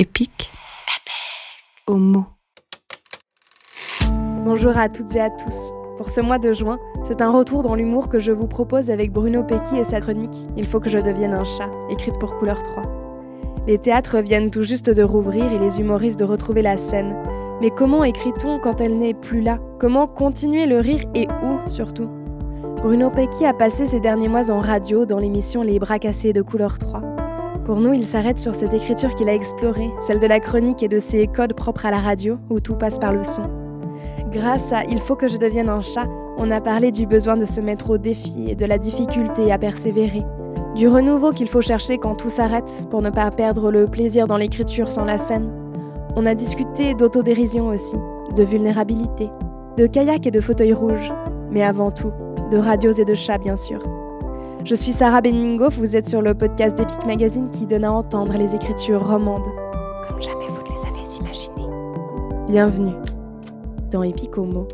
[0.00, 0.50] Épique.
[1.86, 2.24] Homo.
[4.46, 5.72] Bonjour à toutes et à tous.
[5.98, 9.12] Pour ce mois de juin, c'est un retour dans l'humour que je vous propose avec
[9.12, 12.62] Bruno Pecky et sa chronique Il faut que je devienne un chat, écrite pour Couleur
[12.62, 12.82] 3.
[13.66, 17.14] Les théâtres viennent tout juste de rouvrir et les humoristes de retrouver la scène.
[17.60, 19.58] Mais comment écrit-on quand elle n'est plus là?
[19.78, 22.08] Comment continuer le rire et où surtout?
[22.76, 26.40] Bruno Pecky a passé ses derniers mois en radio dans l'émission Les bras cassés de
[26.40, 27.19] Couleur 3.
[27.70, 30.88] Pour nous, il s'arrête sur cette écriture qu'il a explorée, celle de la chronique et
[30.88, 33.48] de ses codes propres à la radio, où tout passe par le son.
[34.32, 37.44] Grâce à Il faut que je devienne un chat, on a parlé du besoin de
[37.44, 40.24] se mettre au défi et de la difficulté à persévérer.
[40.74, 44.36] Du renouveau qu'il faut chercher quand tout s'arrête pour ne pas perdre le plaisir dans
[44.36, 45.48] l'écriture sans la scène.
[46.16, 47.98] On a discuté d'autodérision aussi,
[48.34, 49.30] de vulnérabilité,
[49.76, 51.12] de kayak et de fauteuil rouge,
[51.52, 52.10] mais avant tout,
[52.50, 53.80] de radios et de chats bien sûr.
[54.64, 58.36] Je suis Sarah Benningo, vous êtes sur le podcast d'Epic Magazine qui donne à entendre
[58.36, 59.48] les écritures romandes,
[60.06, 62.46] comme jamais vous ne les avez imaginées.
[62.46, 62.94] Bienvenue
[63.90, 64.68] dans Epic Homo.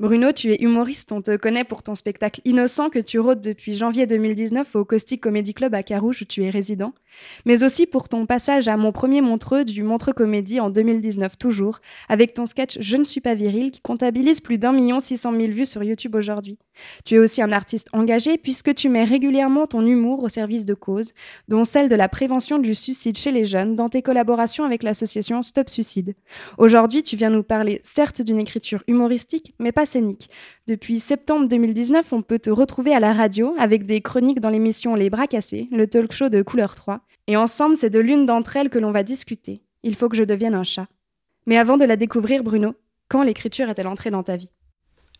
[0.00, 3.74] Bruno, tu es humoriste, on te connaît pour ton spectacle Innocent que tu rôdes depuis
[3.74, 6.94] janvier 2019 au Caustic Comedy Club à Carouge où tu es résident,
[7.44, 11.80] mais aussi pour ton passage à mon premier Montreux du Montreux Comédie en 2019 toujours,
[12.08, 15.32] avec ton sketch Je ne suis pas viril qui comptabilise plus d'un million six cent
[15.32, 16.56] mille vues sur YouTube aujourd'hui.
[17.04, 20.74] Tu es aussi un artiste engagé puisque tu mets régulièrement ton humour au service de
[20.74, 21.12] causes,
[21.48, 25.42] dont celle de la prévention du suicide chez les jeunes dans tes collaborations avec l'association
[25.42, 26.14] Stop Suicide.
[26.58, 30.30] Aujourd'hui, tu viens nous parler certes d'une écriture humoristique, mais pas scénique.
[30.66, 34.94] Depuis septembre 2019, on peut te retrouver à la radio avec des chroniques dans l'émission
[34.94, 37.00] Les Bras Cassés, le talk show de Couleur 3.
[37.26, 39.62] Et ensemble, c'est de l'une d'entre elles que l'on va discuter.
[39.82, 40.86] Il faut que je devienne un chat.
[41.46, 42.74] Mais avant de la découvrir, Bruno,
[43.08, 44.52] quand l'écriture est-elle entrée dans ta vie?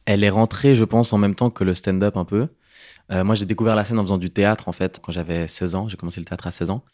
[0.05, 2.49] Elle est rentrée, je pense, en même temps que le stand-up un peu.
[3.13, 5.75] Euh, moi, j'ai découvert la scène en faisant du théâtre, en fait, quand j'avais 16
[5.75, 5.89] ans.
[5.89, 6.85] J'ai commencé le théâtre à 16 ans.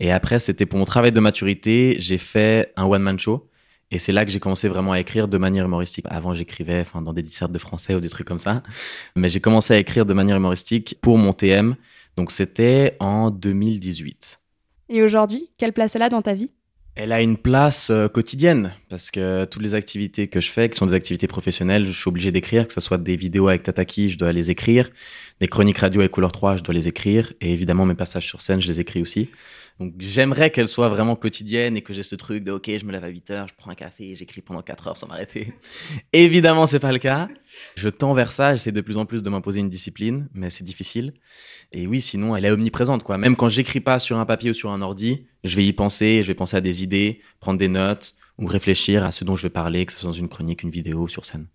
[0.00, 1.96] Et après, c'était pour mon travail de maturité.
[1.98, 3.48] J'ai fait un one-man show.
[3.92, 6.06] Et c'est là que j'ai commencé vraiment à écrire de manière humoristique.
[6.08, 8.62] Avant, j'écrivais enfin, dans des dissertes de français ou des trucs comme ça.
[9.16, 11.76] Mais j'ai commencé à écrire de manière humoristique pour mon TM.
[12.16, 14.40] Donc, c'était en 2018.
[14.90, 16.50] Et aujourd'hui, quelle place elle a dans ta vie?
[16.96, 20.76] Elle a une place euh, quotidienne parce que toutes les activités que je fais, qui
[20.76, 24.10] sont des activités professionnelles, je suis obligé d'écrire, que ce soit des vidéos avec Tataki,
[24.10, 24.90] je dois les écrire,
[25.40, 28.40] des chroniques radio avec Couleur 3, je dois les écrire, et évidemment mes passages sur
[28.40, 29.30] scène, je les écris aussi.
[29.80, 32.92] Donc j'aimerais qu'elle soit vraiment quotidienne et que j'ai ce truc de ok, je me
[32.92, 35.54] lève à 8 heures, je prends un café et j'écris pendant 4 heures sans m'arrêter.
[36.12, 37.28] Évidemment, c'est pas le cas.
[37.76, 40.64] Je tends vers ça, j'essaie de plus en plus de m'imposer une discipline, mais c'est
[40.64, 41.14] difficile.
[41.72, 43.16] Et oui, sinon, elle est omniprésente quoi.
[43.16, 46.20] Même quand j'écris pas sur un papier ou sur un ordi, je vais y penser,
[46.22, 49.44] je vais penser à des idées, prendre des notes ou réfléchir à ce dont je
[49.44, 51.46] vais parler, que ce soit dans une chronique, une vidéo, sur scène.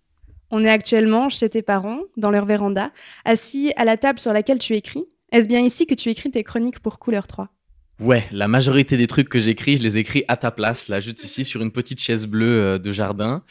[0.50, 2.90] On est actuellement chez tes parents, dans leur véranda,
[3.24, 5.04] assis à la table sur laquelle tu écris.
[5.30, 7.50] Est-ce bien ici que tu écris tes chroniques pour Couleur 3
[7.98, 11.24] Ouais, la majorité des trucs que j'écris, je les écris à ta place, là, juste
[11.24, 13.42] ici, sur une petite chaise bleue euh, de jardin,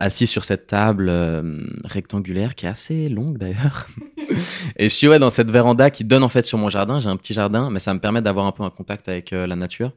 [0.00, 3.86] assis sur cette table euh, rectangulaire qui est assez longue d'ailleurs.
[4.76, 6.98] et je suis ouais, dans cette véranda qui donne en fait sur mon jardin.
[6.98, 9.46] J'ai un petit jardin, mais ça me permet d'avoir un peu un contact avec euh,
[9.46, 9.92] la nature.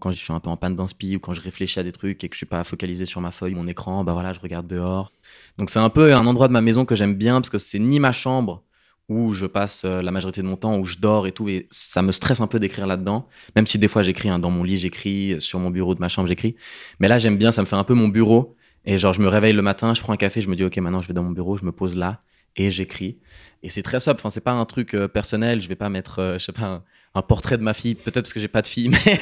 [0.00, 2.24] Quand je suis un peu en panne d'inspi ou quand je réfléchis à des trucs
[2.24, 4.66] et que je suis pas focalisé sur ma feuille, mon écran, bah voilà, je regarde
[4.66, 5.12] dehors.
[5.56, 7.78] Donc c'est un peu un endroit de ma maison que j'aime bien parce que c'est
[7.78, 8.64] ni ma chambre
[9.08, 11.66] où je passe euh, la majorité de mon temps, où je dors et tout, et
[11.70, 14.64] ça me stresse un peu d'écrire là-dedans, même si des fois j'écris, hein, dans mon
[14.64, 16.56] lit j'écris, sur mon bureau de ma chambre j'écris,
[16.98, 19.28] mais là j'aime bien, ça me fait un peu mon bureau, et genre je me
[19.28, 21.22] réveille le matin, je prends un café, je me dis ok maintenant je vais dans
[21.22, 22.22] mon bureau, je me pose là,
[22.56, 23.16] et j'écris,
[23.62, 26.20] et c'est très sobre, enfin c'est pas un truc euh, personnel, je vais pas mettre,
[26.20, 26.82] euh, je sais pas,
[27.14, 29.20] un, portrait de ma fille, peut-être parce que j'ai pas de fille, mais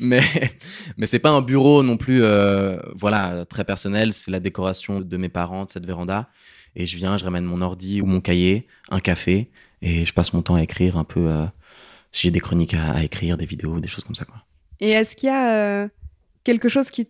[0.00, 0.22] mais,
[0.96, 5.16] mais c'est pas un bureau non plus, euh, voilà, très personnel, c'est la décoration de
[5.16, 6.28] mes parents, de cette véranda,
[6.76, 9.50] et je viens, je ramène mon ordi ou mon cahier, un café,
[9.82, 11.30] et je passe mon temps à écrire un peu,
[12.12, 14.24] si j'ai des chroniques à, à, écrire, des vidéos, des choses comme ça.
[14.24, 14.36] Quoi.
[14.80, 15.88] Et est-ce qu'il y a
[16.44, 17.08] quelque chose qui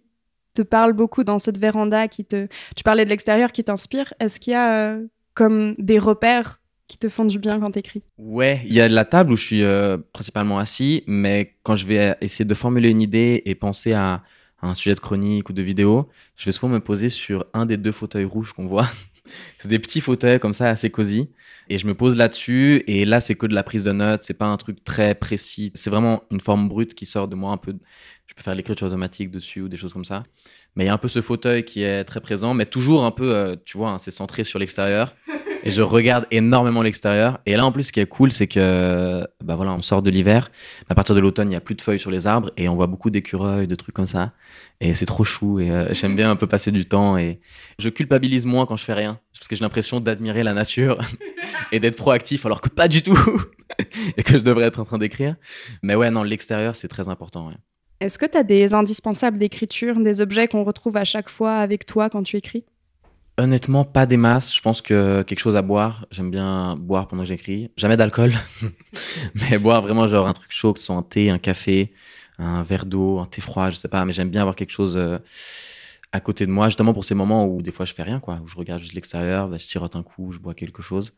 [0.52, 2.46] te parle beaucoup dans cette véranda qui te...
[2.76, 4.12] Tu parlais de l'extérieur qui t'inspire.
[4.20, 8.02] Est-ce qu'il y a euh, comme des repères qui te font du bien quand t'écris?
[8.18, 11.86] Ouais, il y a la table où je suis euh, principalement assis, mais quand je
[11.86, 14.22] vais essayer de formuler une idée et penser à
[14.62, 17.77] un sujet de chronique ou de vidéo, je vais souvent me poser sur un des
[17.77, 18.86] deux fauteuils rouges qu'on voit.
[19.58, 21.30] c'est des petits fauteuils comme ça, assez cosy.
[21.68, 22.82] Et je me pose là-dessus.
[22.86, 24.24] Et là, c'est que de la prise de notes.
[24.24, 25.70] C'est pas un truc très précis.
[25.74, 27.74] C'est vraiment une forme brute qui sort de moi un peu.
[28.26, 30.22] Je peux faire l'écriture automatique dessus ou des choses comme ça.
[30.74, 33.10] Mais il y a un peu ce fauteuil qui est très présent, mais toujours un
[33.10, 35.14] peu, euh, tu vois, hein, c'est centré sur l'extérieur.
[35.64, 37.41] Et je regarde énormément l'extérieur.
[37.47, 40.10] Et là, en plus, ce qui est cool, c'est que, bah voilà, on sort de
[40.10, 40.50] l'hiver.
[40.88, 42.74] À partir de l'automne, il y a plus de feuilles sur les arbres et on
[42.74, 44.32] voit beaucoup d'écureuils, de trucs comme ça.
[44.80, 45.60] Et c'est trop chou.
[45.60, 47.16] Et euh, j'aime bien un peu passer du temps.
[47.16, 47.41] Et
[47.78, 49.18] je culpabilise moins quand je fais rien.
[49.32, 50.98] Parce que j'ai l'impression d'admirer la nature
[51.72, 53.18] et d'être proactif, alors que pas du tout.
[54.16, 55.36] et que je devrais être en train d'écrire.
[55.82, 57.50] Mais ouais, non, l'extérieur, c'est très important.
[58.00, 61.86] Est-ce que tu as des indispensables d'écriture, des objets qu'on retrouve à chaque fois avec
[61.86, 62.65] toi quand tu écris?
[63.38, 64.54] Honnêtement, pas des masses.
[64.54, 66.06] Je pense que quelque chose à boire.
[66.10, 67.70] J'aime bien boire pendant que j'écris.
[67.76, 68.32] Jamais d'alcool,
[69.34, 71.92] mais boire vraiment genre un truc chaud, que ce soit un thé, un café,
[72.38, 74.04] un verre d'eau, un thé froid, je sais pas.
[74.04, 75.18] Mais j'aime bien avoir quelque chose euh,
[76.12, 78.38] à côté de moi, justement pour ces moments où des fois je fais rien, quoi.
[78.44, 81.14] Où je regarde juste l'extérieur, bah, je tirote un coup, je bois quelque chose.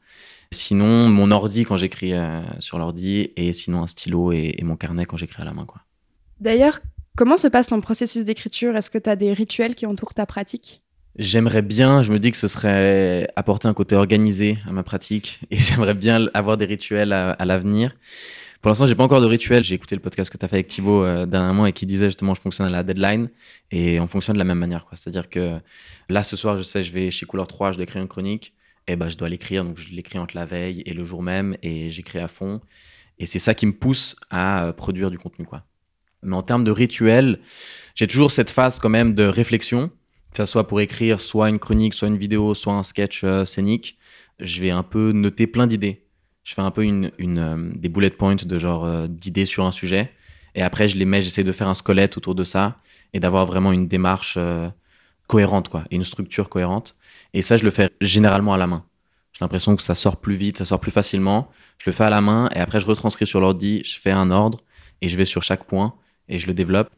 [0.52, 5.04] Sinon, mon ordi quand j'écris euh, sur l'ordi, et sinon un stylo et, mon carnet
[5.04, 5.82] quand j'écris à la main, quoi.
[6.38, 6.80] D'ailleurs,
[7.16, 8.76] comment se passe ton processus d'écriture?
[8.76, 10.83] Est-ce que tu as des rituels qui entourent ta pratique?
[11.16, 15.38] J'aimerais bien, je me dis que ce serait apporter un côté organisé à ma pratique
[15.50, 17.94] et j'aimerais bien avoir des rituels à, l'avenir.
[18.60, 19.62] Pour l'instant, j'ai pas encore de rituel.
[19.62, 22.06] J'ai écouté le podcast que tu as fait avec Thibaut euh, dernièrement et qui disait
[22.06, 23.30] justement je fonctionne à la deadline
[23.70, 24.86] et on fonctionne de la même manière.
[24.92, 25.60] C'est-à-dire que
[26.08, 28.52] là, ce soir, je sais, je vais chez Couleur 3, je dois écrire une chronique
[28.88, 29.64] et ben, je dois l'écrire.
[29.64, 32.60] Donc, je l'écris entre la veille et le jour même et j'écris à fond.
[33.20, 35.44] Et c'est ça qui me pousse à euh, produire du contenu.
[35.44, 35.62] quoi.
[36.24, 37.38] Mais en termes de rituel,
[37.94, 39.92] j'ai toujours cette phase quand même de réflexion
[40.34, 43.44] que ce soit pour écrire soit une chronique, soit une vidéo, soit un sketch euh,
[43.44, 43.96] scénique,
[44.40, 46.04] je vais un peu noter plein d'idées.
[46.42, 49.70] Je fais un peu une, euh, des bullet points de genre euh, d'idées sur un
[49.70, 50.10] sujet.
[50.56, 52.78] Et après, je les mets, j'essaie de faire un squelette autour de ça
[53.12, 54.38] et d'avoir vraiment une démarche
[55.26, 56.94] cohérente, quoi, et une structure cohérente.
[57.32, 58.84] Et ça, je le fais généralement à la main.
[59.32, 61.48] J'ai l'impression que ça sort plus vite, ça sort plus facilement.
[61.78, 64.30] Je le fais à la main et après, je retranscris sur l'ordi, je fais un
[64.30, 64.60] ordre
[65.00, 65.94] et je vais sur chaque point
[66.28, 66.90] et je le développe.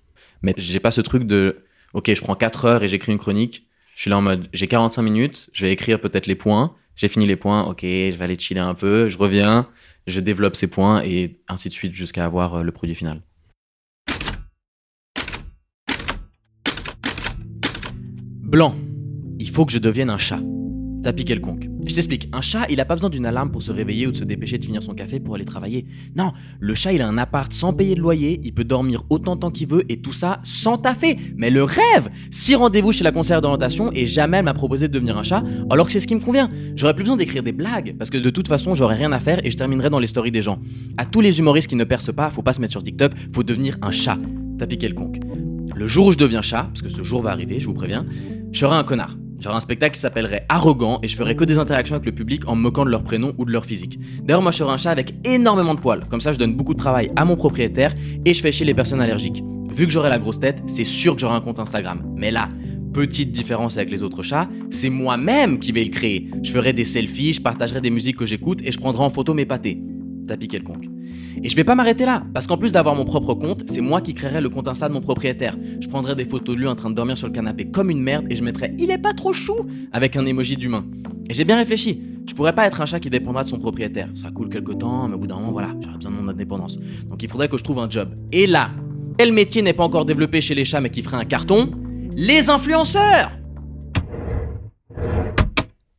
[0.42, 1.65] Mais j'ai pas ce truc de
[1.96, 3.66] ok, je prends 4 heures et j'écris une chronique.
[3.94, 6.76] Je suis là en mode, j'ai 45 minutes, je vais écrire peut-être les points.
[6.94, 9.66] J'ai fini les points, ok, je vais aller chiller un peu, je reviens,
[10.06, 13.22] je développe ces points et ainsi de suite jusqu'à avoir euh, le produit final.
[18.42, 18.74] Blanc.
[19.38, 20.40] Il faut que je devienne un chat
[21.06, 21.68] tapis quelconque.
[21.86, 24.16] Je t'explique, un chat, il a pas besoin d'une alarme pour se réveiller ou de
[24.16, 25.86] se dépêcher de finir son café pour aller travailler.
[26.16, 29.36] Non, le chat, il a un appart sans payer de loyer, il peut dormir autant
[29.36, 31.16] de temps qu'il veut et tout ça sans taffer.
[31.36, 34.92] Mais le rêve Six rendez-vous chez la conseillère d'orientation et jamais elle m'a proposé de
[34.92, 36.50] devenir un chat, alors que c'est ce qui me convient.
[36.74, 39.38] J'aurais plus besoin d'écrire des blagues, parce que de toute façon, j'aurais rien à faire
[39.46, 40.58] et je terminerai dans les stories des gens.
[40.96, 43.44] À tous les humoristes qui ne percent pas, faut pas se mettre sur TikTok, faut
[43.44, 44.18] devenir un chat.
[44.58, 45.20] Tapis quelconque.
[45.72, 48.06] Le jour où je deviens chat, parce que ce jour va arriver, je vous préviens,
[48.50, 49.16] je serai un connard.
[49.38, 52.48] J'aurais un spectacle qui s'appellerait Arrogant et je ferais que des interactions avec le public
[52.48, 53.98] en me moquant de leur prénom ou de leur physique.
[54.22, 56.74] D'ailleurs, moi je serais un chat avec énormément de poils, comme ça je donne beaucoup
[56.74, 57.94] de travail à mon propriétaire
[58.24, 59.42] et je fais chier les personnes allergiques.
[59.70, 62.02] Vu que j'aurai la grosse tête, c'est sûr que j'aurai un compte Instagram.
[62.16, 62.48] Mais là,
[62.94, 66.30] petite différence avec les autres chats, c'est moi-même qui vais le créer.
[66.42, 69.34] Je ferai des selfies, je partagerai des musiques que j'écoute et je prendrai en photo
[69.34, 69.82] mes pâtés.
[70.26, 70.86] Tapis quelconque.
[71.42, 74.00] Et je vais pas m'arrêter là, parce qu'en plus d'avoir mon propre compte, c'est moi
[74.00, 75.56] qui créerai le compte Insta de mon propriétaire.
[75.80, 78.00] Je prendrai des photos de lui en train de dormir sur le canapé comme une
[78.00, 79.54] merde et je mettrai il est pas trop chou
[79.92, 80.84] avec un emoji d'humain.
[81.28, 82.00] Et j'ai bien réfléchi.
[82.28, 84.08] Je pourrais pas être un chat qui dépendra de son propriétaire.
[84.14, 86.28] Ça sera cool quelque temps, mais au bout d'un moment, voilà, j'aurais besoin de mon
[86.28, 86.78] indépendance.
[87.08, 88.08] Donc il faudrait que je trouve un job.
[88.32, 88.70] Et là,
[89.18, 91.70] quel métier n'est pas encore développé chez les chats mais qui ferait un carton?
[92.14, 93.30] Les influenceurs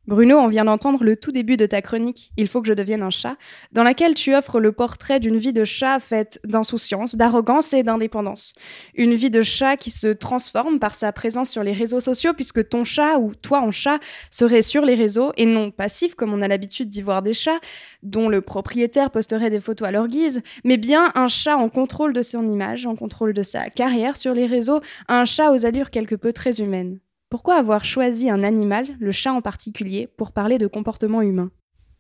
[0.07, 3.03] Bruno, on vient d'entendre le tout début de ta chronique Il faut que je devienne
[3.03, 3.35] un chat,
[3.73, 8.53] dans laquelle tu offres le portrait d'une vie de chat faite d'insouciance, d'arrogance et d'indépendance.
[8.95, 12.69] Une vie de chat qui se transforme par sa présence sur les réseaux sociaux, puisque
[12.69, 13.99] ton chat ou toi en chat
[14.31, 17.59] serait sur les réseaux et non passif comme on a l'habitude d'y voir des chats,
[18.01, 22.13] dont le propriétaire posterait des photos à leur guise, mais bien un chat en contrôle
[22.13, 24.79] de son image, en contrôle de sa carrière sur les réseaux,
[25.09, 26.99] un chat aux allures quelque peu très humaines.
[27.29, 31.51] Pourquoi avoir choisi un animal, le chat en particulier, pour parler de comportement humain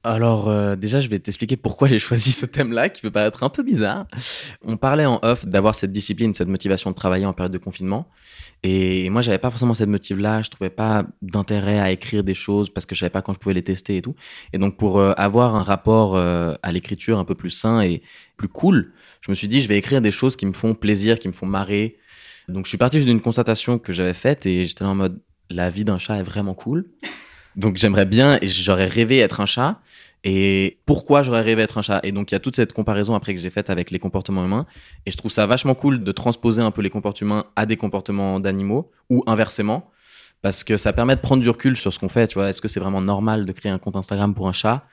[0.03, 3.49] alors euh, déjà, je vais t'expliquer pourquoi j'ai choisi ce thème-là, qui peut paraître un
[3.49, 4.07] peu bizarre.
[4.61, 8.07] On parlait en off d'avoir cette discipline, cette motivation de travailler en période de confinement.
[8.63, 10.43] Et moi, j'avais pas forcément cette motive-là.
[10.43, 13.39] Je trouvais pas d'intérêt à écrire des choses parce que je savais pas quand je
[13.39, 14.15] pouvais les tester et tout.
[14.53, 18.01] Et donc, pour euh, avoir un rapport euh, à l'écriture un peu plus sain et
[18.37, 21.19] plus cool, je me suis dit, je vais écrire des choses qui me font plaisir,
[21.19, 21.97] qui me font marrer,
[22.47, 25.85] donc je suis parti d'une constatation que j'avais faite et j'étais en mode la vie
[25.85, 26.85] d'un chat est vraiment cool.
[27.55, 29.81] Donc j'aimerais bien et j'aurais rêvé être un chat.
[30.23, 31.99] Et pourquoi j'aurais rêvé être un chat?
[32.03, 34.45] Et donc il y a toute cette comparaison après que j'ai faite avec les comportements
[34.45, 34.65] humains.
[35.05, 37.77] Et je trouve ça vachement cool de transposer un peu les comportements humains à des
[37.77, 39.89] comportements d'animaux ou inversement.
[40.41, 42.27] Parce que ça permet de prendre du recul sur ce qu'on fait.
[42.27, 44.85] Tu vois, est-ce que c'est vraiment normal de créer un compte Instagram pour un chat?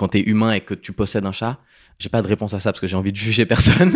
[0.00, 1.60] Quand tu es humain et que tu possèdes un chat
[1.98, 3.94] J'ai pas de réponse à ça parce que j'ai envie de juger personne.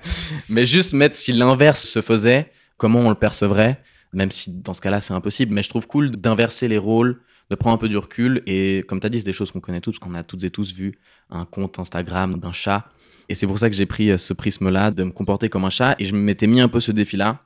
[0.48, 3.82] mais juste mettre si l'inverse se faisait, comment on le percevrait,
[4.14, 5.52] même si dans ce cas-là c'est impossible.
[5.52, 8.42] Mais je trouve cool d'inverser les rôles, de prendre un peu du recul.
[8.46, 9.98] Et comme tu as dit, c'est des choses qu'on connaît toutes.
[10.06, 12.88] On a toutes et tous vu un compte Instagram d'un chat.
[13.28, 15.70] Et c'est pour ça que j'ai pris euh, ce prisme-là de me comporter comme un
[15.70, 15.96] chat.
[15.98, 17.44] Et je m'étais mis un peu ce défi-là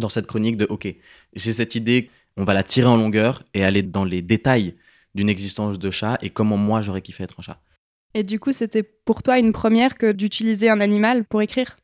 [0.00, 0.92] dans cette chronique de OK,
[1.34, 4.74] j'ai cette idée, on va la tirer en longueur et aller dans les détails
[5.14, 7.60] d'une existence de chat et comment moi j'aurais kiffé être un chat.
[8.14, 11.76] Et du coup, c'était pour toi une première que d'utiliser un animal pour écrire?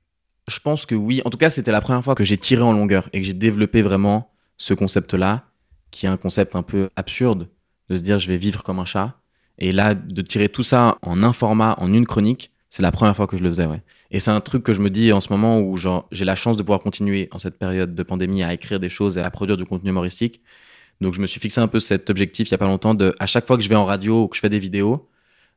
[0.48, 1.22] Je pense que oui.
[1.24, 3.34] En tout cas, c'était la première fois que j'ai tiré en longueur et que j'ai
[3.34, 5.44] développé vraiment ce concept-là,
[5.90, 7.48] qui est un concept un peu absurde,
[7.88, 9.16] de se dire je vais vivre comme un chat.
[9.58, 13.16] Et là, de tirer tout ça en un format, en une chronique, c'est la première
[13.16, 13.82] fois que je le faisais, ouais.
[14.12, 16.56] Et c'est un truc que je me dis en ce moment où j'ai la chance
[16.56, 19.56] de pouvoir continuer en cette période de pandémie à écrire des choses et à produire
[19.56, 20.40] du contenu humoristique.
[21.00, 23.14] Donc je me suis fixé un peu cet objectif il y a pas longtemps de
[23.18, 25.08] à chaque fois que je vais en radio ou que je fais des vidéos,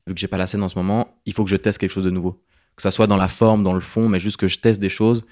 [0.08, 1.92] vu que j'ai pas la scène en ce moment, il faut que je teste quelque
[1.92, 2.42] chose de nouveau.
[2.76, 4.90] Que ça soit dans la forme, dans le fond, mais juste que je teste des
[4.90, 5.26] choses.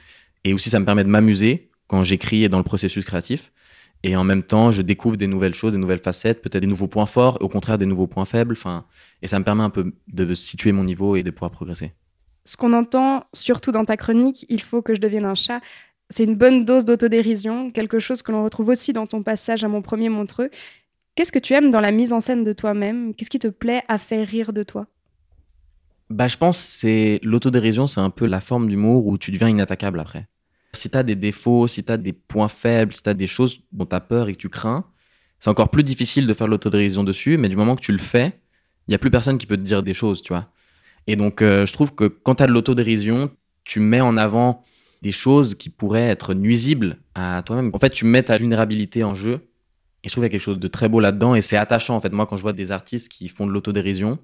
[0.44, 3.52] Et aussi ça me permet de m'amuser quand j'écris et dans le processus créatif.
[4.04, 6.88] Et en même temps, je découvre des nouvelles choses, des nouvelles facettes, peut-être des nouveaux
[6.88, 8.54] points forts, au contraire des nouveaux points faibles.
[8.54, 8.86] Enfin,
[9.22, 11.94] et ça me permet un peu de situer mon niveau et de pouvoir progresser.
[12.46, 15.62] Ce qu'on entend, surtout dans ta chronique, il faut que je devienne un chat,
[16.12, 19.68] c'est une bonne dose d'autodérision, quelque chose que l'on retrouve aussi dans ton passage à
[19.68, 20.50] mon premier montreux.
[21.16, 23.16] Qu'est-ce que tu aimes dans la mise en scène de toi-même?
[23.16, 24.88] Qu'est-ce qui te plaît à faire rire de toi?
[26.10, 29.48] Bah, Je pense que c'est l'autodérision, c'est un peu la forme d'humour où tu deviens
[29.48, 30.28] inattaquable après.
[30.74, 33.28] Si tu as des défauts, si tu as des points faibles, si tu as des
[33.28, 34.86] choses dont tu as peur et que tu crains,
[35.40, 38.40] c'est encore plus difficile de faire l'autodérision dessus, mais du moment que tu le fais,
[38.88, 40.50] il n'y a plus personne qui peut te dire des choses, tu vois.
[41.08, 43.32] Et donc, euh, je trouve que quand tu as de l'autodérision,
[43.64, 44.64] tu mets en avant
[45.02, 47.72] des choses qui pourraient être nuisibles à toi-même.
[47.74, 49.48] En fait, tu mets ta vulnérabilité en jeu.
[50.04, 51.36] Et je trouve qu'il y a quelque chose de très beau là-dedans.
[51.36, 52.12] Et c'est attachant, en fait.
[52.12, 54.20] Moi, quand je vois des artistes qui font de l'autodérision,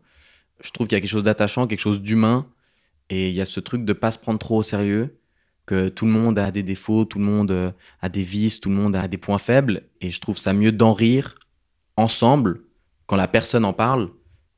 [0.61, 2.47] je trouve qu'il y a quelque chose d'attachant, quelque chose d'humain.
[3.09, 5.17] Et il y a ce truc de pas se prendre trop au sérieux,
[5.65, 8.69] que tout le monde a des défauts, tout le monde euh, a des vices, tout
[8.69, 9.83] le monde a des points faibles.
[10.01, 11.35] Et je trouve ça mieux d'en rire
[11.95, 12.61] ensemble
[13.05, 14.09] quand la personne en parle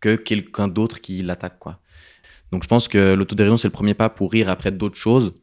[0.01, 1.79] que quelqu'un d'autre qui l'attaque, quoi.
[2.51, 5.33] Donc je pense que l'autodérision, c'est le premier pas pour rire après d'autres choses.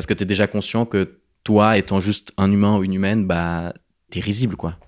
[0.00, 3.26] Parce que tu es déjà conscient que toi, étant juste un humain ou une humaine,
[3.26, 3.74] bah,
[4.10, 4.78] t'es risible, quoi.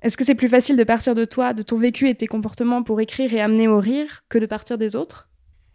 [0.00, 2.82] Est-ce que c'est plus facile de partir de toi, de ton vécu et tes comportements
[2.82, 5.28] pour écrire et amener au rire que de partir des autres?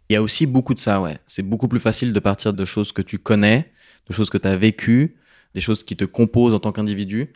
[0.08, 1.20] Il y a aussi beaucoup de ça, ouais.
[1.28, 3.70] C'est beaucoup plus facile de partir de choses que tu connais,
[4.08, 5.18] de choses que tu as vécues,
[5.54, 7.32] des choses qui te composent en tant qu'individu,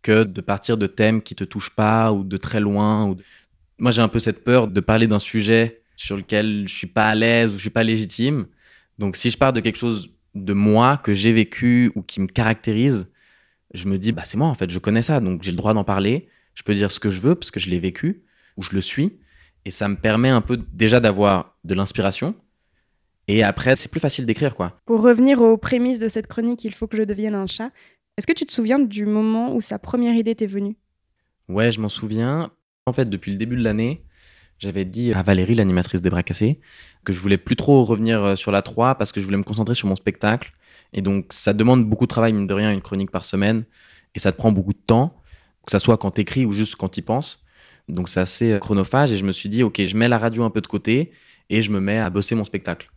[0.00, 3.04] que de partir de thèmes qui te touchent pas ou de très loin.
[3.04, 3.16] Ou
[3.78, 7.10] Moi, j'ai un peu cette peur de parler d'un sujet sur lequel je suis pas
[7.10, 8.46] à l'aise ou je suis pas légitime.
[8.98, 12.26] Donc, si je pars de quelque chose de moi que j'ai vécu ou qui me
[12.26, 13.06] caractérise,
[13.74, 15.74] je me dis, bah, c'est moi en fait, je connais ça, donc j'ai le droit
[15.74, 18.24] d'en parler, je peux dire ce que je veux parce que je l'ai vécu
[18.56, 19.18] ou je le suis,
[19.64, 22.34] et ça me permet un peu déjà d'avoir de l'inspiration.
[23.28, 24.80] Et après, c'est plus facile d'écrire, quoi.
[24.86, 27.70] Pour revenir aux prémices de cette chronique, il faut que je devienne un chat.
[28.16, 30.76] Est-ce que tu te souviens du moment où sa première idée t'est venue?
[31.48, 32.50] Ouais, je m'en souviens.
[32.86, 34.02] En fait, depuis le début de l'année,
[34.60, 36.60] j'avais dit à Valérie, l'animatrice des bras cassés,
[37.02, 39.42] que je voulais plus trop revenir euh, sur la 3 parce que je voulais me
[39.42, 40.52] concentrer sur mon spectacle.
[40.92, 43.64] Et donc, ça demande beaucoup de travail, mine de rien, une chronique par semaine.
[44.14, 45.16] Et ça te prend beaucoup de temps,
[45.64, 47.42] que ça soit quand t'écris ou juste quand y penses.
[47.88, 49.12] Donc, c'est assez euh, chronophage.
[49.12, 51.10] Et je me suis dit, OK, je mets la radio un peu de côté
[51.48, 52.90] et je me mets à bosser mon spectacle.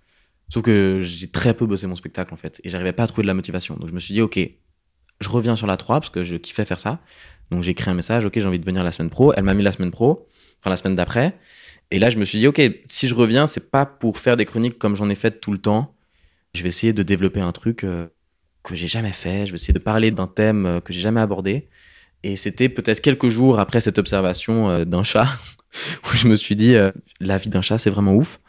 [0.50, 2.60] Sauf que j'ai très peu bossé mon spectacle, en fait.
[2.65, 3.75] Et j'arrivais pas à trouver de la motivation.
[3.75, 4.38] Donc, je me suis dit, OK,
[5.22, 7.00] je reviens sur la 3 parce que je kiffais faire ça.
[7.51, 9.32] Donc, j'ai écrit un message, OK, j'ai envie de venir la semaine pro.
[9.34, 10.27] Elle m'a mis la semaine pro
[10.63, 11.38] enfin la semaine d'après.
[11.91, 14.46] Et là, je me suis dit, OK, si je reviens, c'est pas pour faire des
[14.46, 15.93] chroniques comme j'en ai fait tout le temps.
[16.53, 18.08] Je vais essayer de développer un truc euh,
[18.63, 19.46] que j'ai jamais fait.
[19.46, 21.67] Je vais essayer de parler d'un thème euh, que j'ai jamais abordé.
[22.24, 25.27] Et c'était peut-être quelques jours après cette observation euh, d'un chat
[26.05, 26.75] où je me suis dit,
[27.20, 28.39] la vie d'un chat, c'est vraiment ouf.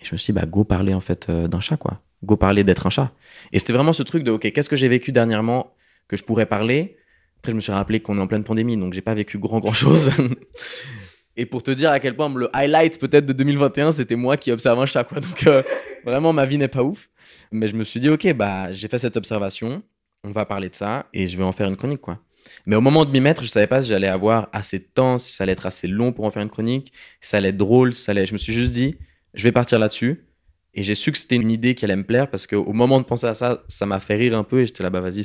[0.00, 2.02] Et je me suis dit, bah, go parler en fait d'un chat, quoi.
[2.24, 3.12] Go parler d'être un chat.
[3.52, 5.74] Et c'était vraiment ce truc de, OK, qu'est-ce que j'ai vécu dernièrement
[6.08, 6.96] que je pourrais parler?
[7.38, 9.60] Après, je me suis rappelé qu'on est en pleine pandémie, donc j'ai pas vécu grand
[9.60, 10.10] grand chose.
[11.40, 14.52] Et pour te dire à quel point le highlight peut-être de 2021, c'était moi qui
[14.52, 15.20] observe un chat, quoi.
[15.20, 15.62] Donc euh,
[16.04, 17.08] vraiment, ma vie n'est pas ouf.
[17.50, 19.82] Mais je me suis dit, ok, bah j'ai fait cette observation,
[20.22, 22.18] on va parler de ça et je vais en faire une chronique, quoi.
[22.66, 25.16] Mais au moment de m'y mettre, je savais pas si j'allais avoir assez de temps,
[25.16, 26.92] si ça allait être assez long pour en faire une chronique,
[27.22, 28.26] si ça allait être drôle, ça allait.
[28.26, 28.98] Je me suis juste dit,
[29.32, 30.26] je vais partir là-dessus.
[30.74, 33.06] Et j'ai su que c'était une idée qui allait me plaire parce qu'au moment de
[33.06, 35.22] penser à ça, ça m'a fait rire un peu et j'étais là, bah vas-y.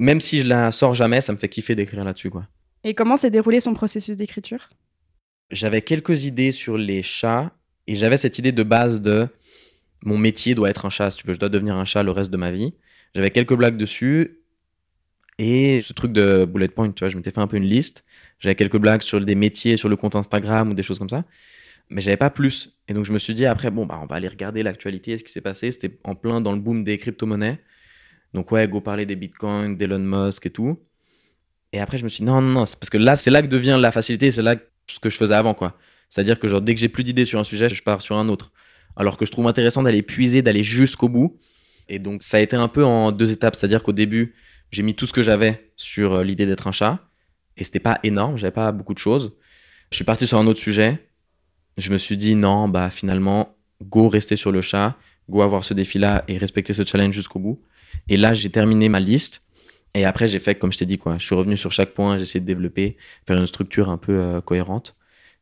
[0.00, 2.48] Même si je la sors jamais, ça me fait kiffer d'écrire là-dessus, quoi.
[2.82, 4.70] Et comment s'est déroulé son processus d'écriture?
[5.50, 7.52] J'avais quelques idées sur les chats
[7.86, 9.28] et j'avais cette idée de base de
[10.02, 12.10] mon métier doit être un chat, si tu veux, je dois devenir un chat le
[12.10, 12.74] reste de ma vie.
[13.14, 14.40] J'avais quelques blagues dessus
[15.38, 18.04] et ce truc de bullet point, tu vois, je m'étais fait un peu une liste.
[18.38, 21.24] J'avais quelques blagues sur des métiers sur le compte Instagram ou des choses comme ça,
[21.90, 22.76] mais j'avais pas plus.
[22.88, 25.24] Et donc je me suis dit après, bon, bah, on va aller regarder l'actualité, ce
[25.24, 25.72] qui s'est passé.
[25.72, 27.58] C'était en plein dans le boom des crypto-monnaies.
[28.34, 30.78] Donc ouais, go parler des bitcoins, d'Elon Musk et tout.
[31.72, 33.48] Et après, je me suis dit, non, non, non, parce que là, c'est là que
[33.48, 35.78] devient la facilité, c'est là ce que je faisais avant, quoi.
[36.08, 38.28] C'est-à-dire que, genre, dès que j'ai plus d'idées sur un sujet, je pars sur un
[38.28, 38.52] autre.
[38.96, 41.38] Alors que je trouve intéressant d'aller puiser, d'aller jusqu'au bout.
[41.88, 43.56] Et donc, ça a été un peu en deux étapes.
[43.56, 44.34] C'est-à-dire qu'au début,
[44.70, 47.00] j'ai mis tout ce que j'avais sur euh, l'idée d'être un chat.
[47.56, 49.32] Et c'était pas énorme, j'avais pas beaucoup de choses.
[49.90, 51.08] Je suis parti sur un autre sujet.
[51.76, 54.96] Je me suis dit, non, bah, finalement, go rester sur le chat,
[55.28, 57.62] go avoir ce défi-là et respecter ce challenge jusqu'au bout.
[58.08, 59.45] Et là, j'ai terminé ma liste.
[59.96, 61.16] Et après, j'ai fait comme je t'ai dit, quoi.
[61.16, 64.20] Je suis revenu sur chaque point, j'ai essayé de développer, faire une structure un peu
[64.20, 64.94] euh, cohérente.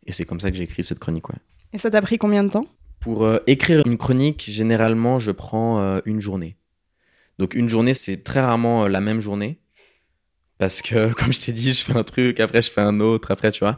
[0.07, 1.39] Et c'est comme ça que j'ai écrit cette chronique, ouais.
[1.73, 2.67] Et ça t'a pris combien de temps?
[3.01, 6.57] Pour euh, écrire une chronique, généralement, je prends euh, une journée.
[7.41, 9.59] Donc, une journée, c'est très rarement la même journée.
[10.59, 13.33] Parce que, comme je t'ai dit, je fais un truc, après, je fais un autre,
[13.33, 13.77] après, tu vois.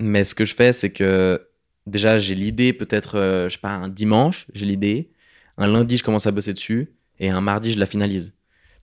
[0.00, 1.38] Mais ce que je fais, c'est que
[1.86, 5.10] déjà, j'ai l'idée, peut-être, je sais pas, un dimanche, j'ai l'idée.
[5.58, 6.94] Un lundi, je commence à bosser dessus.
[7.20, 8.32] Et un mardi, je la finalise.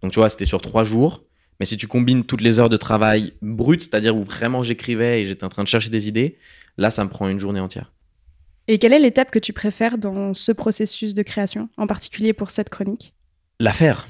[0.06, 1.24] Donc tu vois, c'était sur trois jours.
[1.60, 5.26] Mais si tu combines toutes les heures de travail brutes, c'est-à-dire où vraiment j'écrivais et
[5.26, 6.38] j'étais en train de chercher des idées,
[6.78, 7.92] là, ça me prend une journée entière.
[8.68, 12.52] Et quelle est l'étape que tu préfères dans ce processus de création, en particulier pour
[12.52, 13.16] cette chronique?
[13.60, 14.08] La faire.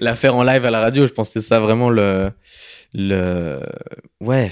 [0.00, 2.32] la faire en live à la radio, je pense que c'est ça vraiment le,
[2.94, 3.60] le...
[4.20, 4.50] Ouais,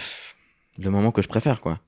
[0.79, 1.81] le moment que je préfère, quoi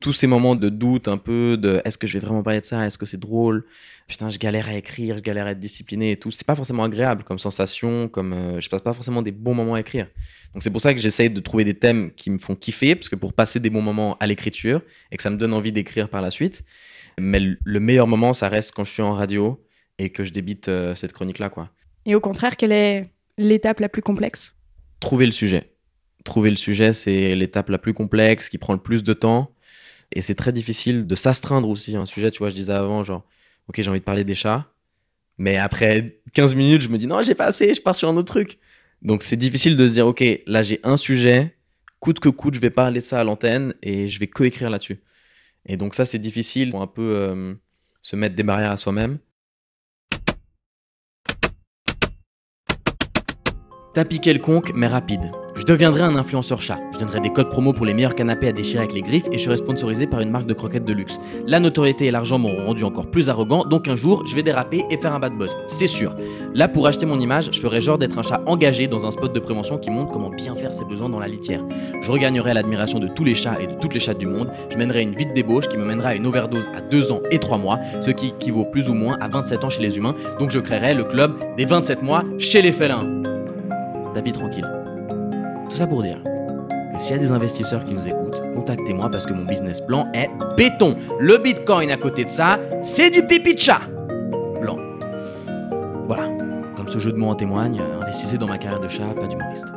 [0.00, 2.66] tous ces moments de doute un peu de est-ce que je vais vraiment parler de
[2.66, 2.86] ça?
[2.86, 3.66] Est-ce que c'est drôle?
[4.08, 6.30] Putain je galère à écrire je galère à être discipliné et tout.
[6.30, 9.74] C'est pas forcément agréable comme sensation comme euh, je passe pas forcément des bons moments
[9.74, 10.08] à écrire.
[10.54, 13.10] Donc c'est pour ça que j'essaye de trouver des thèmes qui me font kiffer parce
[13.10, 14.80] que pour passer des bons moments à l'écriture
[15.12, 16.64] et que ça me donne envie d'écrire par la suite
[17.18, 19.62] mais le meilleur moment ça reste quand je suis en radio
[19.98, 21.68] et que je débite euh, cette chronique là quoi.
[22.06, 24.54] Et au contraire quelle est l'étape la plus complexe?
[24.98, 25.74] Trouver le sujet.
[26.24, 29.52] Trouver le sujet c'est l'étape la plus complexe qui prend le plus de temps
[30.12, 33.24] et c'est très difficile de s'astreindre aussi un sujet, tu vois, je disais avant, genre,
[33.68, 34.66] ok, j'ai envie de parler des chats,
[35.38, 38.16] mais après 15 minutes, je me dis, non, j'ai pas assez, je pars sur un
[38.16, 38.58] autre truc.
[39.02, 41.56] Donc c'est difficile de se dire, ok, là j'ai un sujet,
[42.00, 45.00] coûte que coûte, je vais parler ça à l'antenne et je vais que écrire là-dessus.
[45.66, 47.54] Et donc ça, c'est difficile pour un peu euh,
[48.00, 49.18] se mettre des barrières à soi-même.
[53.92, 55.32] Tapis quelconque, mais rapide.
[55.56, 56.78] Je deviendrai un influenceur chat.
[56.92, 59.38] Je donnerai des codes promo pour les meilleurs canapés à déchirer avec les griffes et
[59.38, 61.18] je serai sponsorisé par une marque de croquettes de luxe.
[61.46, 64.84] La notoriété et l'argent m'auront rendu encore plus arrogant, donc un jour, je vais déraper
[64.90, 65.56] et faire un bad buzz.
[65.66, 66.14] C'est sûr.
[66.54, 69.32] Là, pour acheter mon image, je ferai genre d'être un chat engagé dans un spot
[69.32, 71.64] de prévention qui montre comment bien faire ses besoins dans la litière.
[72.00, 74.50] Je regagnerai l'admiration de tous les chats et de toutes les chattes du monde.
[74.70, 77.20] Je mènerai une vie de débauche qui me mènera à une overdose à 2 ans
[77.30, 80.14] et 3 mois, ce qui équivaut plus ou moins à 27 ans chez les humains.
[80.38, 83.06] Donc je créerai le club des 27 mois chez les félins.
[84.14, 84.79] Tapis tranquille.
[85.70, 86.20] Tout ça pour dire
[86.98, 90.28] s'il y a des investisseurs qui nous écoutent, contactez-moi parce que mon business plan est
[90.54, 90.96] béton.
[91.18, 93.80] Le Bitcoin à côté de ça, c'est du pipi de chat.
[94.60, 94.76] Blanc.
[96.06, 96.28] Voilà.
[96.76, 99.68] Comme ce jeu de mots en témoigne, investissez dans ma carrière de chat, pas d'humoriste.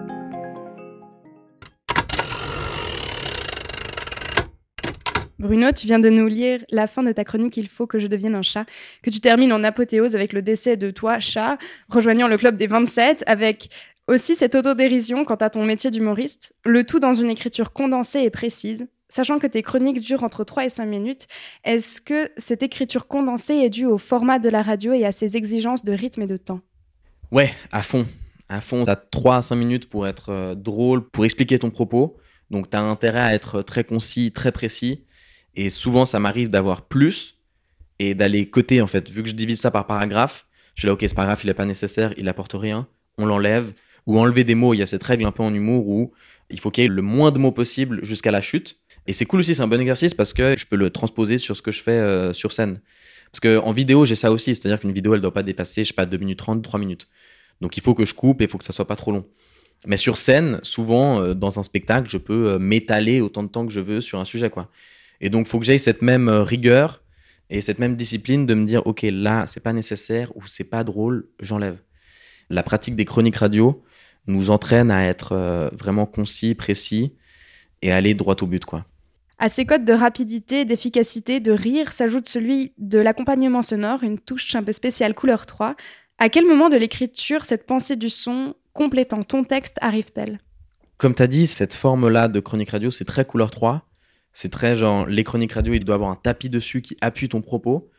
[5.40, 8.08] Bruno, tu viens de nous lire la fin de ta chronique Il faut que je
[8.08, 8.66] devienne un chat,
[9.02, 11.58] que tu termines en apothéose avec le décès de toi, chat,
[11.90, 13.70] rejoignant le club des 27 avec
[14.08, 18.30] aussi cette autodérision quant à ton métier d'humoriste, le tout dans une écriture condensée et
[18.30, 18.88] précise.
[19.10, 21.28] Sachant que tes chroniques durent entre 3 et 5 minutes,
[21.64, 25.38] est-ce que cette écriture condensée est due au format de la radio et à ses
[25.38, 26.62] exigences de rythme et de temps?
[27.32, 28.08] Ouais, à fond.
[28.50, 32.18] À fond, t'as 3 à 5 minutes pour être euh, drôle, pour expliquer ton propos.
[32.50, 35.06] Donc t'as intérêt à être très concis, très précis.
[35.56, 37.40] Et souvent, ça m'arrive d'avoir plus
[38.00, 39.10] et d'aller côté, en fait.
[39.10, 41.54] Vu que je divise ça par paragraphe, je suis là, ok, ce paragraphe, il n'est
[41.54, 42.88] pas nécessaire, il apporte rien,
[43.18, 43.74] on l'enlève
[44.06, 44.74] ou enlever des mots.
[44.74, 46.12] Il y a cette règle un peu en humour où
[46.50, 48.78] il faut qu'il y ait le moins de mots possible jusqu'à la chute.
[49.08, 51.58] Et c'est cool aussi, c'est un bon exercice parce que je peux le transposer sur
[51.58, 52.80] ce que je fais euh, sur scène.
[53.32, 55.94] Parce qu'en vidéo, j'ai ça aussi, c'est-à-dire qu'une vidéo, elle doit pas dépasser, je sais
[55.94, 57.08] pas, 2 minutes 30, 3 minutes.
[57.62, 59.26] Donc il faut que je coupe et il faut que ça soit pas trop long.
[59.86, 63.66] Mais sur scène, souvent, euh, dans un spectacle, je peux euh, m'étaler autant de temps
[63.66, 64.70] que je veux sur un sujet, quoi.
[65.20, 67.02] Et donc, il faut que j'aille cette même rigueur
[67.50, 70.84] et cette même discipline de me dire, OK, là, c'est pas nécessaire ou c'est pas
[70.84, 71.78] drôle, j'enlève.
[72.50, 73.84] La pratique des chroniques radio,
[74.28, 77.14] nous entraîne à être euh, vraiment concis, précis
[77.82, 78.86] et aller droit au but, quoi.
[79.40, 84.56] À ces codes de rapidité, d'efficacité, de rire s'ajoute celui de l'accompagnement sonore, une touche
[84.56, 85.76] un peu spéciale couleur 3.
[86.18, 90.40] À quel moment de l'écriture cette pensée du son complétant ton texte arrive-t-elle?
[90.98, 93.86] Comme tu as dit, cette forme-là de chronique radio, c'est très couleur 3.
[94.32, 97.42] C'est très genre, les chroniques radio, il doit avoir un tapis dessus qui appuie ton
[97.42, 97.92] propos.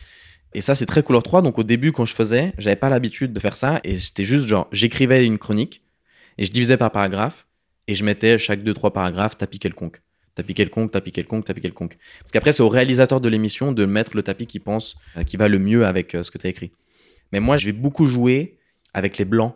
[0.54, 1.42] Et ça, c'est très couleur 3.
[1.42, 3.80] Donc au début, quand je faisais, j'avais pas l'habitude de faire ça.
[3.84, 5.83] Et c'était juste genre, j'écrivais une chronique
[6.38, 7.46] et je divisais par paragraphe
[7.86, 10.00] et je mettais chaque deux, trois paragraphes tapis quelconque.
[10.34, 11.96] Tapis quelconque, tapis quelconque, tapis quelconque.
[12.20, 15.36] Parce qu'après, c'est au réalisateur de l'émission de mettre le tapis qui pense, euh, qui
[15.36, 16.72] va le mieux avec euh, ce que tu as écrit.
[17.32, 18.58] Mais moi, je vais beaucoup jouer
[18.94, 19.54] avec les blancs.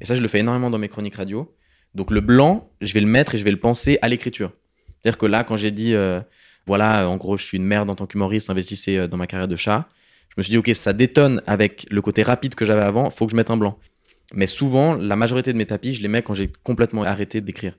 [0.00, 1.54] Et ça, je le fais énormément dans mes chroniques radio.
[1.94, 4.52] Donc le blanc, je vais le mettre et je vais le penser à l'écriture.
[5.00, 6.20] C'est-à-dire que là, quand j'ai dit, euh,
[6.66, 9.56] voilà, en gros, je suis une merde en tant qu'humoriste, investissez dans ma carrière de
[9.56, 9.88] chat,
[10.30, 13.26] je me suis dit, ok, ça détonne avec le côté rapide que j'avais avant, faut
[13.26, 13.78] que je mette un blanc.
[14.34, 17.74] Mais souvent, la majorité de mes tapis, je les mets quand j'ai complètement arrêté d'écrire.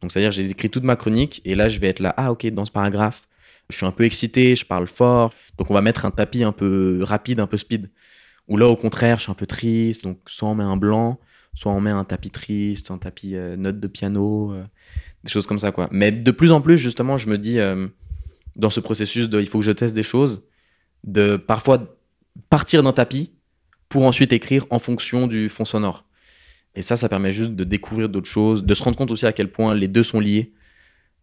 [0.00, 2.46] Donc, c'est-à-dire, j'ai écrit toute ma chronique et là, je vais être là, ah, ok,
[2.48, 3.28] dans ce paragraphe,
[3.68, 5.32] je suis un peu excité, je parle fort.
[5.58, 7.90] Donc, on va mettre un tapis un peu rapide, un peu speed.
[8.48, 11.20] Ou là, au contraire, je suis un peu triste, donc soit on met un blanc,
[11.54, 14.64] soit on met un tapis triste, un tapis euh, note de piano, euh,
[15.22, 15.88] des choses comme ça, quoi.
[15.92, 17.86] Mais de plus en plus, justement, je me dis, euh,
[18.56, 20.42] dans ce processus de il faut que je teste des choses,
[21.04, 21.96] de parfois
[22.48, 23.32] partir d'un tapis
[23.90, 26.06] pour ensuite écrire en fonction du fond sonore.
[26.74, 29.32] Et ça, ça permet juste de découvrir d'autres choses, de se rendre compte aussi à
[29.32, 30.52] quel point les deux sont liés.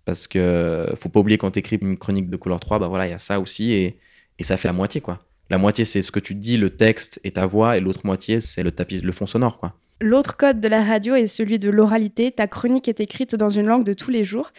[0.06, 3.08] Parce que faut pas oublier quand tu écris une chronique de couleur 3, bah voilà,
[3.08, 3.98] il y a ça aussi et,
[4.38, 5.20] et ça fait la moitié, quoi.
[5.50, 8.42] La moitié, c'est ce que tu dis, le texte et ta voix, et l'autre moitié,
[8.42, 9.74] c'est le tapis, le fond sonore, quoi.
[10.02, 12.32] L'autre code de la radio est celui de l'oralité.
[12.32, 14.52] Ta chronique est écrite dans une langue de tous les jours.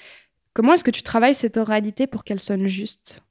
[0.55, 3.23] Comment est-ce que tu travailles cette oralité pour qu'elle sonne juste?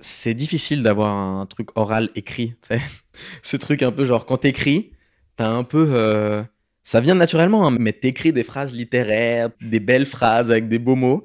[0.00, 2.54] C'est difficile d'avoir un truc oral écrit.
[3.42, 4.92] Ce truc un peu genre, quand t'écris,
[5.36, 5.88] t'as un peu.
[5.94, 6.42] euh,
[6.82, 10.96] Ça vient naturellement, hein, mais t'écris des phrases littéraires, des belles phrases avec des beaux
[10.96, 11.24] mots.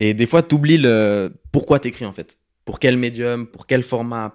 [0.00, 2.38] Et des fois, t'oublies le pourquoi t'écris en fait.
[2.64, 4.34] Pour quel médium, pour quel format.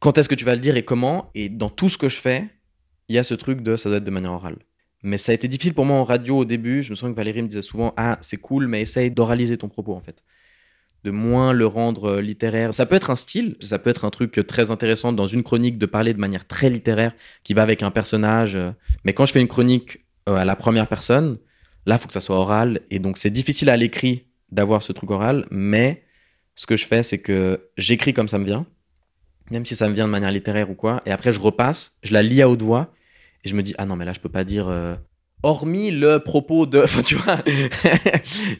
[0.00, 1.30] Quand est-ce que tu vas le dire et comment.
[1.34, 2.48] Et dans tout ce que je fais,
[3.08, 4.58] il y a ce truc de ça doit être de manière orale.
[5.02, 6.82] Mais ça a été difficile pour moi en radio au début.
[6.82, 9.68] Je me souviens que Valérie me disait souvent Ah, c'est cool, mais essaye d'oraliser ton
[9.68, 10.22] propos en fait.
[11.06, 12.74] De moins le rendre euh, littéraire.
[12.74, 15.78] Ça peut être un style, ça peut être un truc très intéressant dans une chronique
[15.78, 17.12] de parler de manière très littéraire
[17.44, 18.56] qui va avec un personnage.
[18.56, 18.72] euh.
[19.04, 21.38] Mais quand je fais une chronique euh, à la première personne,
[21.86, 22.80] là, il faut que ça soit oral.
[22.90, 25.44] Et donc, c'est difficile à l'écrit d'avoir ce truc oral.
[25.52, 26.02] Mais
[26.56, 28.66] ce que je fais, c'est que j'écris comme ça me vient,
[29.52, 31.02] même si ça me vient de manière littéraire ou quoi.
[31.06, 32.92] Et après, je repasse, je la lis à haute voix.
[33.44, 34.66] Et je me dis, ah non, mais là, je peux pas dire.
[35.42, 36.78] Hormis le propos de.
[36.84, 37.38] Enfin, tu vois,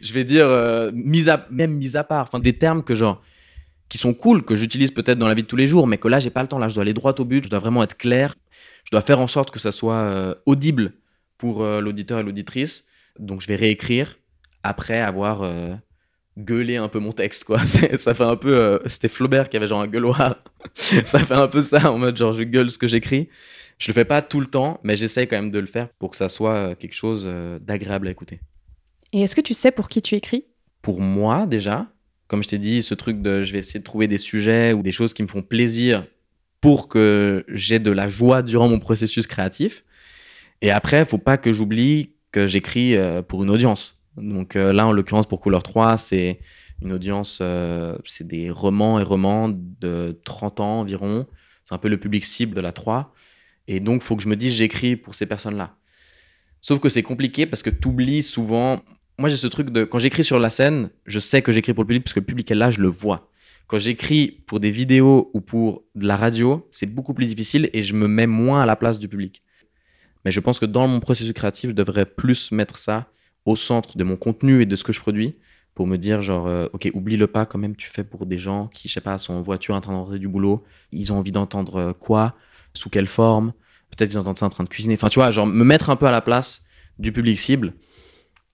[0.02, 0.90] je vais dire, euh,
[1.28, 2.22] à, même mis à part.
[2.22, 3.22] Enfin, des termes que, genre,
[3.88, 6.08] qui sont cool, que j'utilise peut-être dans la vie de tous les jours, mais que
[6.08, 6.58] là, j'ai pas le temps.
[6.58, 8.34] Là, je dois aller droit au but, je dois vraiment être clair.
[8.84, 10.92] Je dois faire en sorte que ça soit euh, audible
[11.38, 12.84] pour euh, l'auditeur et l'auditrice.
[13.18, 14.18] Donc, je vais réécrire
[14.62, 15.44] après avoir.
[16.38, 17.64] gueulé un peu mon texte quoi
[17.98, 21.62] ça fait un peu c'était Flaubert qui avait genre un gueuloir ça fait un peu
[21.62, 23.30] ça en mode genre je gueule ce que j'écris
[23.78, 26.10] je le fais pas tout le temps, mais j'essaye quand même de le faire pour
[26.10, 28.40] que ça soit euh, quelque chose euh, d'agréable à écouter.
[29.12, 30.46] Et est-ce que tu sais pour qui tu écris?
[30.82, 31.86] Pour moi, déjà,
[32.26, 34.82] comme je t'ai dit, ce truc de je vais essayer de trouver des sujets ou
[34.82, 36.06] des choses qui me font plaisir
[36.60, 39.84] pour que j'ai de la joie durant mon processus créatif.
[40.62, 44.00] Et après, faut pas que j'oublie que j'écris euh, pour une audience.
[44.16, 46.40] Donc là, en l'occurrence, pour Couleur 3, c'est
[46.80, 47.42] une audience,
[48.06, 51.26] c'est des romans et romans de 30 ans environ.
[51.64, 53.12] C'est un peu le public cible de la 3.
[53.68, 55.76] Et donc, faut que je me dise, j'écris pour ces personnes-là.
[56.61, 58.81] Sauf que c'est compliqué parce que tu oublies souvent.
[59.18, 59.85] Moi, j'ai ce truc de.
[59.85, 62.26] Quand j'écris sur la scène, je sais que j'écris pour le public parce que le
[62.26, 63.31] public est là, je le vois.
[63.66, 67.83] Quand j'écris pour des vidéos ou pour de la radio, c'est beaucoup plus difficile et
[67.83, 69.42] je me mets moins à la place du public.
[70.24, 73.09] Mais je pense que dans mon processus créatif, je devrais plus mettre ça
[73.44, 75.37] au centre de mon contenu et de ce que je produis
[75.74, 78.38] pour me dire genre euh, ok oublie le pas quand même tu fais pour des
[78.38, 81.12] gens qui je sais pas sont en voiture en train de rentrer du boulot ils
[81.12, 82.35] ont envie d'entendre euh, quoi?
[82.76, 83.52] Sous quelle forme
[83.90, 85.96] peut-être qu'ils entendent ça en train de cuisiner enfin tu vois genre me mettre un
[85.96, 86.62] peu à la place
[86.98, 87.72] du public cible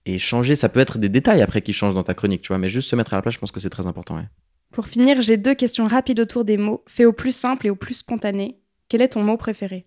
[0.05, 2.57] et changer ça peut être des détails après qui changent dans ta chronique tu vois
[2.57, 4.27] mais juste se mettre à la place je pense que c'est très important ouais.
[4.73, 7.75] Pour finir, j'ai deux questions rapides autour des mots, fait au plus simple et au
[7.75, 8.59] plus spontané.
[8.89, 9.85] Quel est ton mot préféré?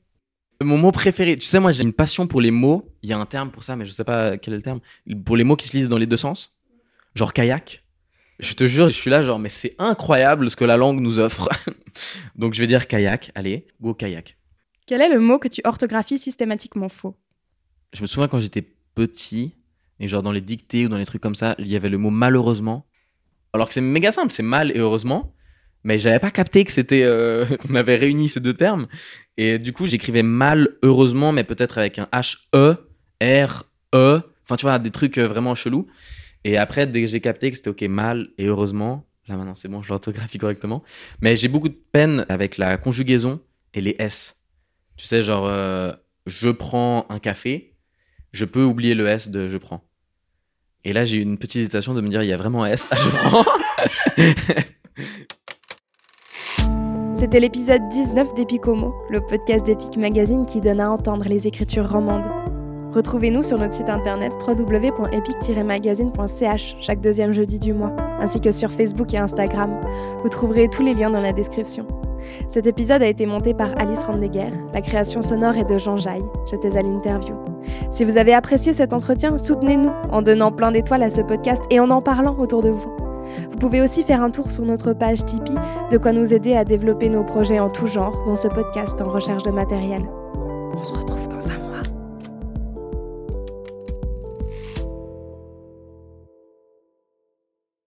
[0.62, 2.88] Mon mot préféré, tu sais, moi j'ai une passion pour les mots.
[3.02, 4.78] Il y a un terme pour ça, mais je sais pas quel est le terme.
[5.24, 6.56] Pour les mots qui se lisent dans les deux sens.
[7.16, 7.82] Genre kayak.
[8.38, 11.18] Je te jure, je suis là, genre, mais c'est incroyable ce que la langue nous
[11.18, 11.48] offre.
[12.36, 13.32] Donc je vais dire kayak.
[13.34, 14.36] Allez, go kayak.
[14.86, 17.16] Quel est le mot que tu orthographies systématiquement faux?
[17.92, 19.54] Je me souviens quand j'étais petit,
[20.00, 21.98] et genre dans les dictées ou dans les trucs comme ça, il y avait le
[21.98, 22.86] mot malheureusement.
[23.52, 25.32] Alors que c'est méga simple, c'est mal et heureusement.
[25.82, 28.86] Mais j'avais pas capté que c'était euh, qu'on avait réuni ces deux termes.
[29.36, 32.76] Et du coup, j'écrivais mal heureusement, mais peut-être avec un H-E,
[33.22, 34.22] R-E.
[34.44, 35.86] Enfin, tu vois, des trucs euh, vraiment chelous.
[36.46, 39.66] Et après, dès que j'ai capté que c'était OK, mal et heureusement, là maintenant c'est
[39.66, 40.84] bon, je l'orthographie correctement.
[41.20, 43.40] Mais j'ai beaucoup de peine avec la conjugaison
[43.74, 44.36] et les S.
[44.96, 45.92] Tu sais, genre, euh,
[46.26, 47.74] je prends un café,
[48.30, 49.82] je peux oublier le S de je prends.
[50.84, 52.70] Et là, j'ai eu une petite hésitation de me dire, il y a vraiment un
[52.70, 53.44] S à je prends.
[57.16, 62.45] C'était l'épisode 19 d'Epicomo, le podcast d'Epic Magazine qui donne à entendre les écritures romandes.
[62.96, 69.12] Retrouvez-nous sur notre site internet www.epic-magazine.ch chaque deuxième jeudi du mois, ainsi que sur Facebook
[69.12, 69.78] et Instagram.
[70.22, 71.86] Vous trouverez tous les liens dans la description.
[72.48, 76.24] Cet épisode a été monté par Alice Randeguer, la création sonore est de Jean Jaille,
[76.50, 77.34] j'étais à l'interview.
[77.90, 81.78] Si vous avez apprécié cet entretien, soutenez-nous en donnant plein d'étoiles à ce podcast et
[81.80, 82.96] en en parlant autour de vous.
[83.50, 85.52] Vous pouvez aussi faire un tour sur notre page Tipeee,
[85.90, 89.10] de quoi nous aider à développer nos projets en tout genre, dans ce podcast en
[89.10, 90.08] recherche de matériel.
[90.74, 91.15] On se retrouve.